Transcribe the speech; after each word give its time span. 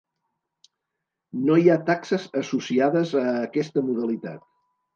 No 1.49 1.59
hi 1.59 1.67
ha 1.67 1.75
taxes 1.91 2.27
associades 2.43 3.15
a 3.25 3.25
aquesta 3.45 3.87
modalitat. 3.93 4.53